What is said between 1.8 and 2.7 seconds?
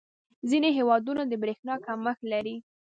کمښت لري.